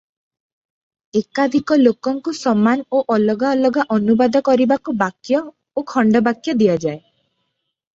[1.21, 7.03] ଏକାଧିକ ଲୋକଙ୍କୁ ସମାନ ଓ ଅଲଗା ଅଲଗା ଅନୁବାଦ କରିବାକୁ ବାକ୍ୟ ଓ ଖଣ୍ଡବାକ୍ୟ ଦିଆଯାଏ।